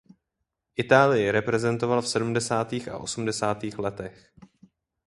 [0.75, 4.31] Itálii reprezentoval v sedmdesátých a osmdesátých letech.